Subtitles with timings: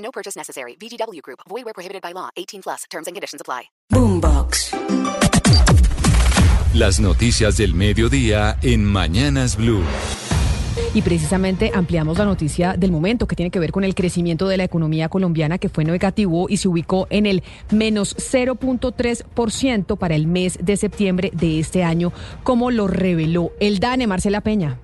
[0.00, 0.76] No purchase necessary.
[0.76, 1.40] VGW Group.
[1.48, 2.28] Void where prohibited by law.
[2.36, 2.84] 18 plus.
[2.90, 3.70] Terms and conditions apply.
[3.90, 4.72] Boombox.
[6.74, 9.82] Las noticias del mediodía en Mañanas Blue.
[10.94, 14.56] Y precisamente ampliamos la noticia del momento que tiene que ver con el crecimiento de
[14.56, 20.26] la economía colombiana que fue negativo y se ubicó en el menos 0.3% para el
[20.26, 24.78] mes de septiembre de este año, como lo reveló el DANE Marcela Peña.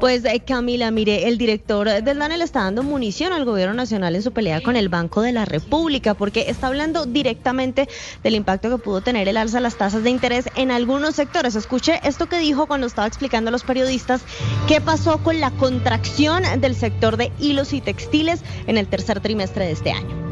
[0.00, 4.14] Pues eh, Camila, mire, el director del DANE le está dando munición al gobierno nacional
[4.14, 7.88] en su pelea con el Banco de la República, porque está hablando directamente
[8.22, 11.54] del impacto que pudo tener el alza de las tasas de interés en algunos sectores.
[11.54, 14.22] Escuche esto que dijo cuando estaba explicando a los periodistas
[14.66, 19.66] qué pasó con la contracción del sector de hilos y textiles en el tercer trimestre
[19.66, 20.23] de este año.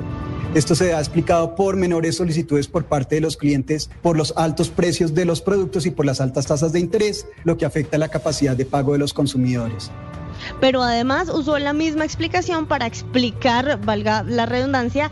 [0.55, 4.69] Esto se ha explicado por menores solicitudes por parte de los clientes, por los altos
[4.69, 8.08] precios de los productos y por las altas tasas de interés, lo que afecta la
[8.08, 9.91] capacidad de pago de los consumidores
[10.61, 15.11] pero además usó la misma explicación para explicar, valga la redundancia,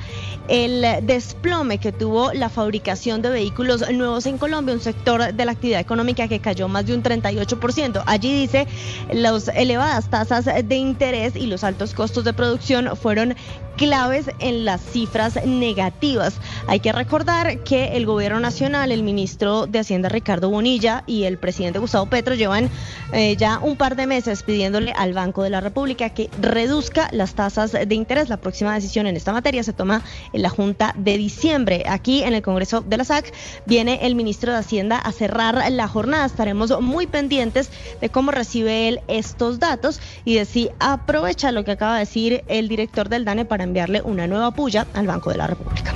[0.48, 5.52] el desplome que tuvo la fabricación de vehículos nuevos en Colombia, un sector de la
[5.52, 8.02] actividad económica que cayó más de un 38%.
[8.06, 8.66] Allí dice,
[9.12, 13.36] las elevadas tasas de interés y los altos costos de producción fueron
[13.80, 16.34] claves en las cifras negativas.
[16.66, 21.38] Hay que recordar que el gobierno nacional, el ministro de Hacienda Ricardo Bonilla y el
[21.38, 22.68] presidente Gustavo Petro llevan
[23.14, 27.32] eh, ya un par de meses pidiéndole al Banco de la República que reduzca las
[27.32, 28.28] tasas de interés.
[28.28, 30.02] La próxima decisión en esta materia se toma
[30.34, 31.84] en la Junta de diciembre.
[31.88, 33.32] Aquí en el Congreso de la SAC
[33.64, 36.26] viene el ministro de Hacienda a cerrar la jornada.
[36.26, 41.70] Estaremos muy pendientes de cómo recibe él estos datos y de si aprovecha lo que
[41.70, 45.38] acaba de decir el director del DANE para enviarle una nueva puya al Banco de
[45.38, 45.94] la República.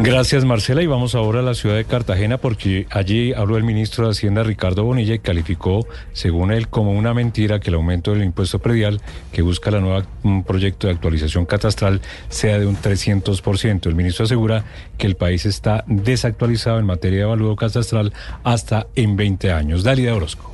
[0.00, 4.04] Gracias Marcela y vamos ahora a la ciudad de Cartagena porque allí habló el ministro
[4.04, 8.24] de Hacienda Ricardo Bonilla y calificó según él como una mentira que el aumento del
[8.24, 9.00] impuesto predial
[9.32, 10.04] que busca la nueva
[10.44, 13.86] proyecto de actualización catastral sea de un 300%.
[13.86, 14.64] El ministro asegura
[14.98, 19.84] que el país está desactualizado en materia de evalúo catastral hasta en 20 años.
[19.84, 20.51] Dalida Orozco.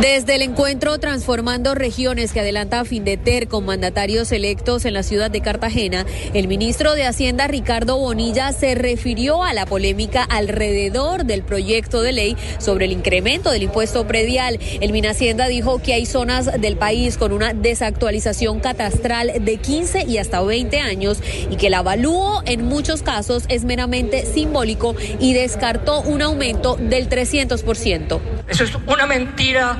[0.00, 5.40] Desde el encuentro Transformando Regiones que adelanta Findeter con mandatarios electos en la ciudad de
[5.40, 12.02] Cartagena, el ministro de Hacienda Ricardo Bonilla se refirió a la polémica alrededor del proyecto
[12.02, 14.58] de ley sobre el incremento del impuesto predial.
[14.80, 20.18] El Minhacienda dijo que hay zonas del país con una desactualización catastral de 15 y
[20.18, 21.18] hasta 20 años
[21.50, 27.08] y que el avalúo en muchos casos es meramente simbólico y descartó un aumento del
[27.08, 28.39] 300%.
[28.50, 29.76] Eso es una mentira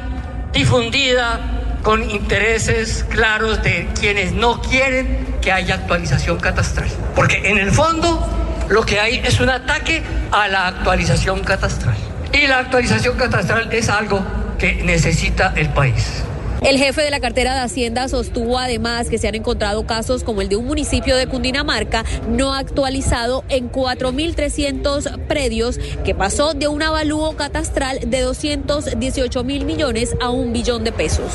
[0.52, 1.40] difundida
[1.82, 6.88] con intereses claros de quienes no quieren que haya actualización catastral.
[7.16, 8.26] Porque en el fondo
[8.68, 11.96] lo que hay es un ataque a la actualización catastral.
[12.32, 14.24] Y la actualización catastral es algo
[14.56, 16.22] que necesita el país.
[16.62, 20.42] El jefe de la cartera de Hacienda sostuvo además que se han encontrado casos como
[20.42, 26.82] el de un municipio de Cundinamarca no actualizado en 4.300 predios que pasó de un
[26.82, 31.32] avalúo catastral de 218 mil millones a un billón de pesos.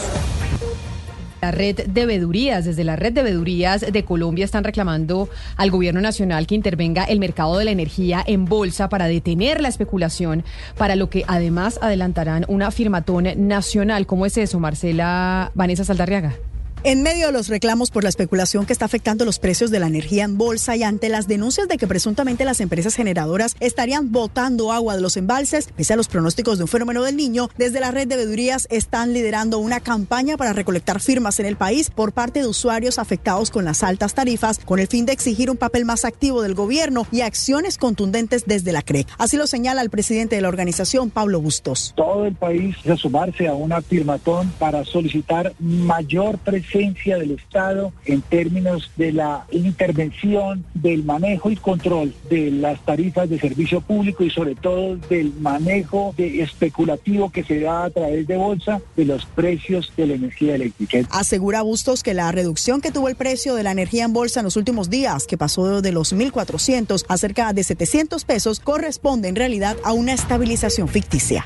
[1.46, 6.02] La red de vedurías, desde la red de vedurías de Colombia están reclamando al gobierno
[6.02, 10.44] nacional que intervenga el mercado de la energía en bolsa para detener la especulación,
[10.76, 14.08] para lo que además adelantarán una firmatón nacional.
[14.08, 16.34] ¿Cómo es eso, Marcela Vanessa Saldarriaga?
[16.88, 19.88] En medio de los reclamos por la especulación que está afectando los precios de la
[19.88, 24.72] energía en bolsa y ante las denuncias de que presuntamente las empresas generadoras estarían botando
[24.72, 27.90] agua de los embalses, pese a los pronósticos de un fenómeno del niño, desde la
[27.90, 32.42] red de vedurías están liderando una campaña para recolectar firmas en el país por parte
[32.42, 36.06] de usuarios afectados con las altas tarifas, con el fin de exigir un papel más
[36.06, 39.08] activo del gobierno y acciones contundentes desde la CRE.
[39.18, 41.94] Así lo señala el presidente de la organización, Pablo Bustos.
[41.98, 46.38] Todo el país a sumarse a una firmatón para solicitar mayor
[46.76, 53.30] presencia del Estado en términos de la intervención, del manejo y control de las tarifas
[53.30, 58.28] de servicio público y sobre todo del manejo de especulativo que se da a través
[58.28, 60.98] de bolsa de los precios de la energía eléctrica.
[61.12, 64.44] Asegura Bustos que la reducción que tuvo el precio de la energía en bolsa en
[64.44, 69.38] los últimos días, que pasó de los 1.400 a cerca de 700 pesos, corresponde en
[69.38, 71.46] realidad a una estabilización ficticia.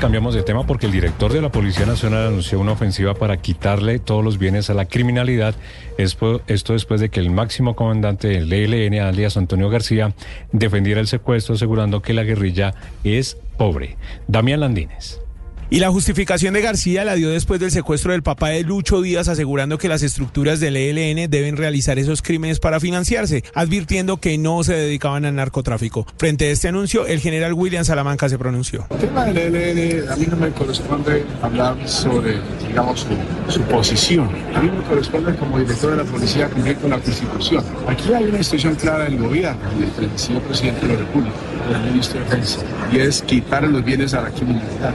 [0.00, 3.98] Cambiamos de tema porque el director de la Policía Nacional anunció una ofensiva para quitarle
[3.98, 5.54] todos los bienes a la criminalidad.
[5.98, 10.14] Esto después de que el máximo comandante del ELN, alias Antonio García,
[10.52, 13.96] defendiera el secuestro asegurando que la guerrilla es pobre.
[14.28, 15.23] Damián Landines.
[15.70, 19.28] Y la justificación de García la dio después del secuestro del papá de Lucho Díaz,
[19.28, 24.62] asegurando que las estructuras del ELN deben realizar esos crímenes para financiarse, advirtiendo que no
[24.62, 26.06] se dedicaban al narcotráfico.
[26.18, 28.86] Frente a este anuncio, el general William Salamanca se pronunció.
[28.90, 32.36] El tema del ELN, a mí no me corresponde hablar sobre,
[32.68, 33.06] digamos,
[33.48, 34.28] su, posición.
[34.54, 37.64] A mí me corresponde como director de la policía cumplir con la Constitución.
[37.88, 39.58] Aquí hay una instrucción clara del gobierno,
[39.98, 41.34] del señor presidente de la República,
[41.70, 42.60] del ministro de Defensa,
[42.92, 44.94] y es quitar los bienes a la criminalidad.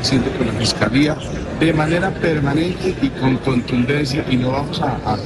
[0.00, 1.16] Haciendo con la Fiscalía
[1.60, 5.16] de manera permanente y con contundencia y no vamos a, a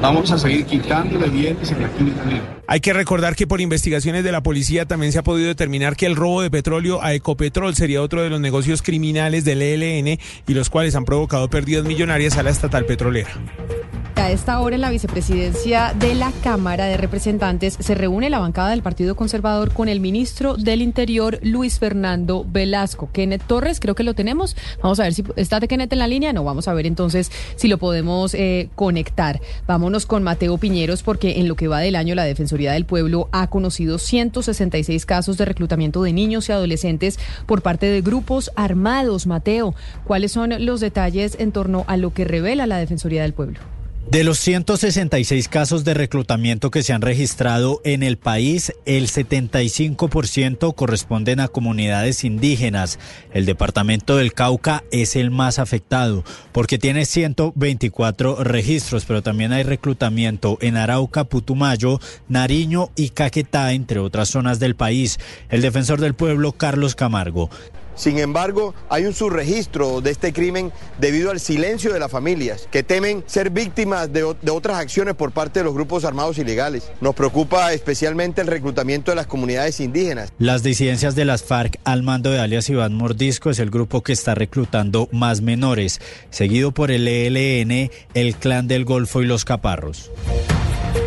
[0.00, 2.57] Vamos a seguir quitándole bienes a la criminalidad.
[2.70, 6.04] Hay que recordar que por investigaciones de la policía también se ha podido determinar que
[6.04, 10.52] el robo de petróleo a Ecopetrol sería otro de los negocios criminales del ELN y
[10.52, 13.30] los cuales han provocado pérdidas millonarias a la estatal petrolera.
[14.18, 18.70] A esta hora en la vicepresidencia de la Cámara de Representantes se reúne la bancada
[18.70, 23.08] del Partido Conservador con el ministro del Interior, Luis Fernando Velasco.
[23.12, 24.56] Kenneth Torres, creo que lo tenemos.
[24.82, 26.32] Vamos a ver si está de Kenneth en la línea.
[26.32, 29.40] No, vamos a ver entonces si lo podemos eh, conectar.
[29.68, 32.24] Vámonos con Mateo Piñeros porque en lo que va del año la
[32.58, 37.16] Defensoría del Pueblo ha conocido 166 casos de reclutamiento de niños y adolescentes
[37.46, 39.28] por parte de grupos armados.
[39.28, 43.60] Mateo, ¿cuáles son los detalles en torno a lo que revela la Defensoría del Pueblo?
[44.06, 50.74] De los 166 casos de reclutamiento que se han registrado en el país, el 75%
[50.74, 52.98] corresponden a comunidades indígenas.
[53.34, 59.62] El departamento del Cauca es el más afectado porque tiene 124 registros, pero también hay
[59.62, 65.18] reclutamiento en Arauca, Putumayo, Nariño y Caquetá, entre otras zonas del país.
[65.50, 67.50] El defensor del pueblo, Carlos Camargo,
[67.98, 72.84] sin embargo, hay un subregistro de este crimen debido al silencio de las familias, que
[72.84, 76.92] temen ser víctimas de, otras acciones por parte de los grupos armados ilegales.
[77.00, 80.32] Nos preocupa especialmente el reclutamiento de las comunidades indígenas.
[80.38, 84.12] Las disidencias de las FARC al mando de alias Iván Mordisco es el grupo que
[84.12, 90.12] está reclutando más menores, seguido por el ELN, el Clan del Golfo y los Caparros.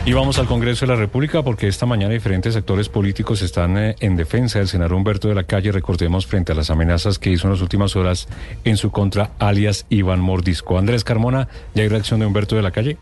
[0.04, 3.96] Y vamos al Congreso de la República porque esta mañana diferentes sectores políticos están eh,
[4.00, 7.46] en defensa del senador Humberto de la Calle, recordemos, frente a las amenazas que hizo
[7.46, 8.28] en las últimas horas
[8.64, 10.80] en su contra, alias Iván Mordisco.
[10.80, 12.98] Andrés Carmona, ¿ya hay reacción de Humberto de la Calle?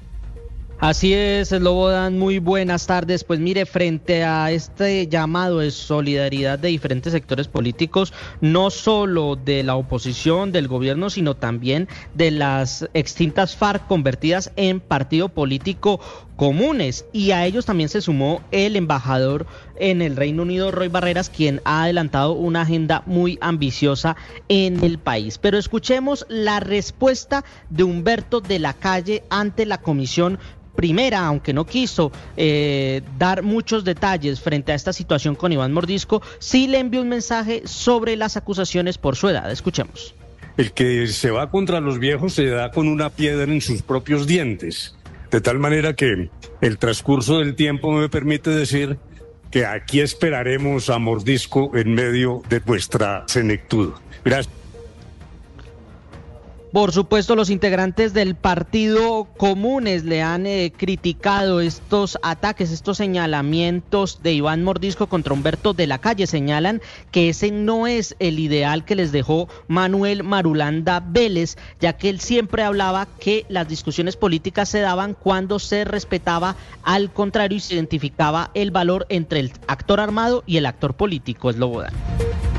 [0.81, 3.25] Así es, Dan, muy buenas tardes.
[3.25, 9.63] Pues mire, frente a este llamado de solidaridad de diferentes sectores políticos, no solo de
[9.63, 15.99] la oposición, del gobierno, sino también de las extintas FARC convertidas en partido político
[16.37, 17.05] comunes.
[17.11, 19.47] Y a ellos también se sumó el embajador
[19.79, 24.15] en el Reino Unido, Roy Barreras, quien ha adelantado una agenda muy ambiciosa
[24.47, 25.37] en el país.
[25.37, 30.39] Pero escuchemos la respuesta de Humberto de la Calle ante la Comisión
[30.75, 36.21] primera, aunque no quiso eh, dar muchos detalles frente a esta situación con Iván Mordisco,
[36.39, 39.51] sí le envió un mensaje sobre las acusaciones por su edad.
[39.51, 40.15] Escuchemos.
[40.55, 44.25] El que se va contra los viejos se da con una piedra en sus propios
[44.25, 44.95] dientes.
[45.31, 46.29] De tal manera que
[46.61, 48.97] el transcurso del tiempo me permite decir
[49.51, 53.93] que aquí esperaremos a Mordisco en medio de nuestra senectud.
[54.23, 54.58] Gracias.
[56.71, 64.21] Por supuesto, los integrantes del Partido Comunes le han eh, criticado estos ataques, estos señalamientos
[64.21, 66.27] de Iván Mordisco contra Humberto de la Calle.
[66.27, 72.09] Señalan que ese no es el ideal que les dejó Manuel Marulanda Vélez, ya que
[72.09, 77.61] él siempre hablaba que las discusiones políticas se daban cuando se respetaba al contrario y
[77.61, 81.49] se identificaba el valor entre el actor armado y el actor político.
[81.49, 81.93] Es Lobodan.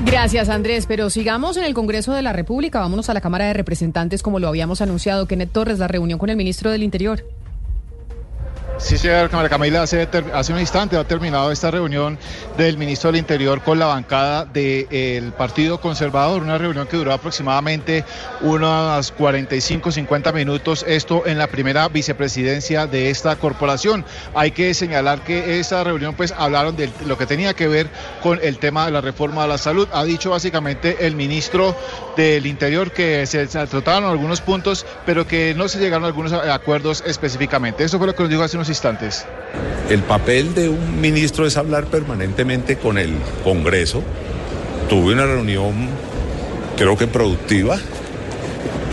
[0.04, 0.86] Gracias, Andrés.
[0.86, 2.80] Pero sigamos en el Congreso de la República.
[2.80, 5.26] Vámonos a la Cámara de Representantes, como lo habíamos anunciado.
[5.26, 7.24] Kenneth Torres, la reunión con el ministro del Interior.
[8.80, 12.18] Sí, señor Camila, hace, hace un instante ha terminado esta reunión
[12.56, 18.04] del ministro del Interior con la bancada del Partido Conservador, una reunión que duró aproximadamente
[18.40, 24.04] unas 45, 50 minutos, esto en la primera vicepresidencia de esta corporación.
[24.34, 27.86] Hay que señalar que esa reunión pues hablaron de lo que tenía que ver
[28.22, 29.88] con el tema de la reforma de la salud.
[29.92, 31.76] Ha dicho básicamente el ministro
[32.16, 37.04] del Interior que se trataron algunos puntos, pero que no se llegaron a algunos acuerdos
[37.06, 37.84] específicamente.
[37.84, 39.26] Eso fue lo que nos dijo hace unos instantes.
[39.90, 44.02] El papel de un ministro es hablar permanentemente con el Congreso.
[44.88, 45.74] Tuve una reunión,
[46.76, 47.78] creo que productiva,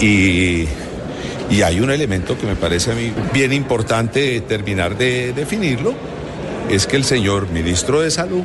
[0.01, 0.67] y,
[1.49, 5.93] y hay un elemento que me parece a mí bien importante terminar de definirlo,
[6.69, 8.43] es que el señor ministro de Salud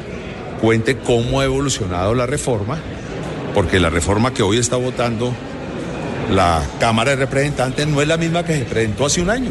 [0.60, 2.78] cuente cómo ha evolucionado la reforma,
[3.54, 5.32] porque la reforma que hoy está votando
[6.32, 9.50] la Cámara de Representantes no es la misma que se presentó hace un año.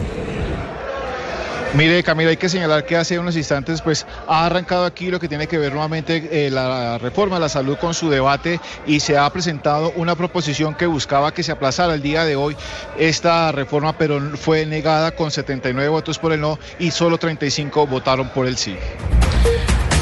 [1.74, 5.30] Mire, Camila, hay que señalar que hace unos instantes pues ha arrancado aquí lo que
[5.30, 9.18] tiene que ver nuevamente eh, la reforma de la salud con su debate y se
[9.18, 12.58] ha presentado una proposición que buscaba que se aplazara el día de hoy
[13.00, 18.28] esta reforma, pero fue negada con 79 votos por el no y solo 35 votaron
[18.30, 18.75] por el sí.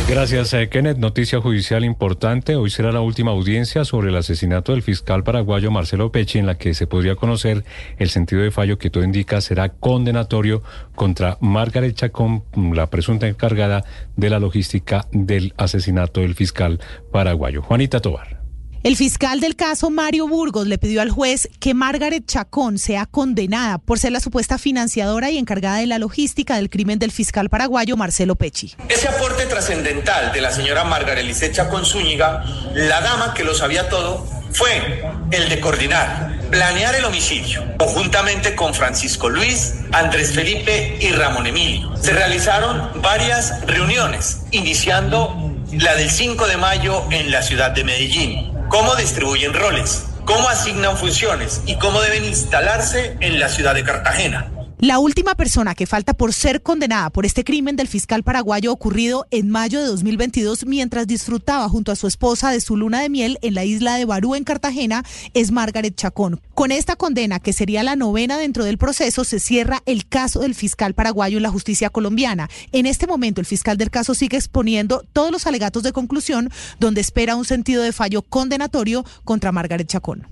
[0.10, 0.98] Gracias, eh, Kenneth.
[0.98, 2.56] Noticia judicial importante.
[2.56, 6.58] Hoy será la última audiencia sobre el asesinato del fiscal paraguayo Marcelo Pecci, en la
[6.58, 7.64] que se podría conocer
[8.00, 10.64] el sentido de fallo que todo indica será condenatorio
[10.96, 13.86] contra Margaret Chacón, la presunta encargada
[14.16, 16.80] de la logística del asesinato del fiscal
[17.12, 17.62] paraguayo.
[17.62, 18.39] Juanita Tobar.
[18.82, 23.78] El fiscal del caso, Mario Burgos, le pidió al juez que Margaret Chacón sea condenada
[23.78, 27.98] por ser la supuesta financiadora y encargada de la logística del crimen del fiscal paraguayo
[27.98, 28.78] Marcelo Pecci.
[28.88, 33.90] Ese aporte trascendental de la señora Margaret Lisset Chacón Zúñiga, la dama que lo sabía
[33.90, 41.10] todo, fue el de coordinar, planear el homicidio, conjuntamente con Francisco Luis, Andrés Felipe y
[41.10, 41.98] Ramón Emilio.
[41.98, 48.59] Se realizaron varias reuniones, iniciando la del 5 de mayo en la ciudad de Medellín
[48.70, 54.52] cómo distribuyen roles, cómo asignan funciones y cómo deben instalarse en la ciudad de Cartagena.
[54.82, 59.28] La última persona que falta por ser condenada por este crimen del fiscal paraguayo ocurrido
[59.30, 63.38] en mayo de 2022 mientras disfrutaba junto a su esposa de su luna de miel
[63.42, 66.40] en la isla de Barú en Cartagena es Margaret Chacón.
[66.54, 70.56] Con esta condena, que sería la novena dentro del proceso, se cierra el caso del
[70.56, 72.50] fiscal paraguayo en la justicia colombiana.
[72.72, 77.02] En este momento el fiscal del caso sigue exponiendo todos los alegatos de conclusión donde
[77.02, 80.26] espera un sentido de fallo condenatorio contra Margaret Chacón.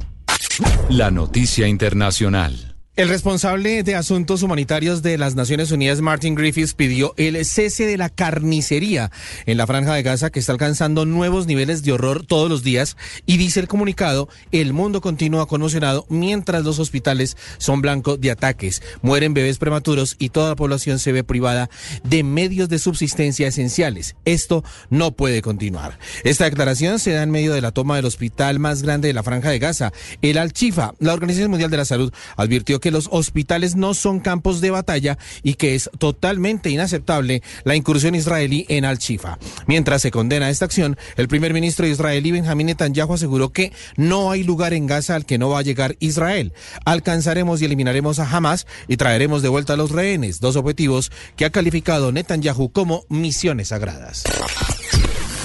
[0.87, 2.76] La noticia internacional.
[2.97, 7.95] El responsable de asuntos humanitarios de las Naciones Unidas, Martin Griffiths, pidió el cese de
[7.95, 9.11] la carnicería
[9.45, 12.97] en la franja de Gaza que está alcanzando nuevos niveles de horror todos los días
[13.27, 18.81] y dice el comunicado, el mundo continúa conmocionado mientras los hospitales son blancos de ataques,
[19.03, 21.69] mueren bebés prematuros y toda la población se ve privada
[22.03, 24.15] de medios de subsistencia esenciales.
[24.25, 25.99] Esto no puede continuar.
[26.23, 29.21] Esta declaración se da en medio de la toma del hospital más grande de la
[29.21, 30.95] franja de Gaza, el Al-Chifa.
[30.97, 34.71] La Organización Mundial de la Salud advirtió que que los hospitales no son campos de
[34.71, 39.39] batalla y que es totalmente inaceptable la incursión israelí en Al-Shifa.
[39.65, 44.43] Mientras se condena esta acción, el primer ministro israelí Benjamín Netanyahu aseguró que no hay
[44.43, 46.53] lugar en Gaza al que no va a llegar Israel.
[46.85, 51.43] Alcanzaremos y eliminaremos a Hamas y traeremos de vuelta a los rehenes, dos objetivos que
[51.43, 54.23] ha calificado Netanyahu como misiones sagradas.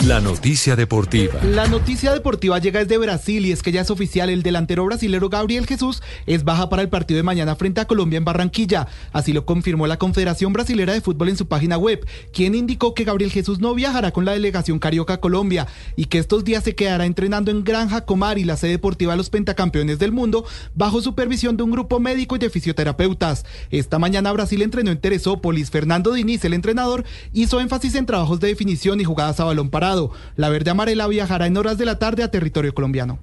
[0.07, 1.41] La noticia deportiva.
[1.45, 5.29] La noticia deportiva llega desde Brasil y es que ya es oficial el delantero brasilero
[5.29, 8.89] Gabriel Jesús es baja para el partido de mañana frente a Colombia en Barranquilla.
[9.13, 13.05] Así lo confirmó la Confederación Brasilera de Fútbol en su página web, quien indicó que
[13.05, 17.07] Gabriel Jesús no viajará con la delegación Carioca Colombia y que estos días se quedará
[17.07, 20.45] entrenando en Granja Comar y la sede deportiva de los pentacampeones del mundo
[20.75, 23.45] bajo supervisión de un grupo médico y de fisioterapeutas.
[23.71, 25.71] Esta mañana Brasil entrenó en Teresópolis.
[25.71, 29.92] Fernando Diniz, el entrenador, hizo énfasis en trabajos de definición y jugadas a balón parado.
[30.37, 33.19] La verde amarela viajará en horas de la tarde a territorio colombiano.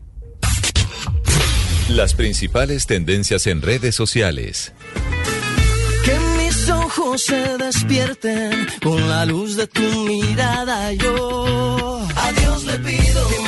[1.89, 4.73] Las principales tendencias en redes sociales.
[6.05, 10.93] Que mis ojos se despierten con la luz de tu mirada.
[10.93, 13.38] Yo a Dios le pido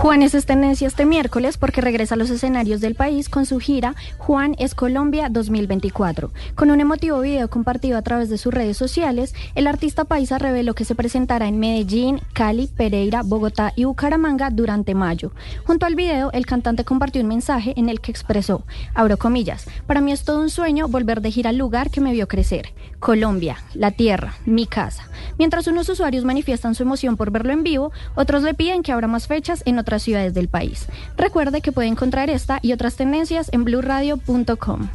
[0.00, 3.94] Juan es tendencia este miércoles porque regresa a los escenarios del país con su gira
[4.16, 6.32] Juan es Colombia 2024.
[6.54, 10.72] Con un emotivo video compartido a través de sus redes sociales, el artista paisa reveló
[10.74, 15.32] que se presentará en Medellín, Cali, Pereira, Bogotá y Bucaramanga durante mayo.
[15.66, 18.64] Junto al video, el cantante compartió un mensaje en el que expresó,
[18.94, 22.12] abro comillas, para mí es todo un sueño volver de gira al lugar que me
[22.12, 25.10] vio crecer, Colombia, la tierra, mi casa.
[25.36, 29.06] Mientras unos usuarios manifiestan su emoción por verlo en vivo, otros le piden que abra
[29.06, 30.86] más fechas en otras ciudades del país.
[31.16, 34.88] Recuerde que puede encontrar esta y otras tendencias en blurradio.com.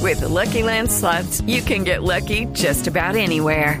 [0.00, 3.80] With the Lucky Land slots, you can get lucky just about anywhere.